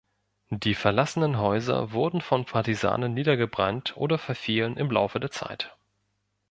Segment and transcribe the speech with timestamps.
[0.49, 5.77] Die verlassenen Häuser wurden von Partisanen niedergebrannt oder verfielen im Laufe der Zeit.